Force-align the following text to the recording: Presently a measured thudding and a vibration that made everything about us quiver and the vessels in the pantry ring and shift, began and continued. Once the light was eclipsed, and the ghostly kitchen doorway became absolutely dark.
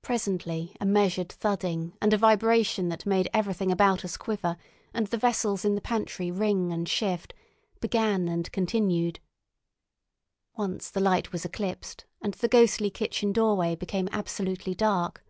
Presently 0.00 0.74
a 0.80 0.86
measured 0.86 1.30
thudding 1.30 1.92
and 2.00 2.14
a 2.14 2.16
vibration 2.16 2.88
that 2.88 3.04
made 3.04 3.28
everything 3.34 3.70
about 3.70 4.02
us 4.02 4.16
quiver 4.16 4.56
and 4.94 5.08
the 5.08 5.18
vessels 5.18 5.62
in 5.62 5.74
the 5.74 5.82
pantry 5.82 6.30
ring 6.30 6.72
and 6.72 6.88
shift, 6.88 7.34
began 7.78 8.28
and 8.28 8.50
continued. 8.50 9.20
Once 10.56 10.88
the 10.90 11.00
light 11.00 11.32
was 11.32 11.44
eclipsed, 11.44 12.06
and 12.22 12.32
the 12.32 12.48
ghostly 12.48 12.88
kitchen 12.88 13.30
doorway 13.30 13.76
became 13.76 14.08
absolutely 14.10 14.74
dark. 14.74 15.22